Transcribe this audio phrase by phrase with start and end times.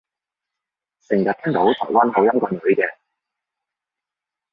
[1.07, 2.95] 成日聽到台灣口音個女嘅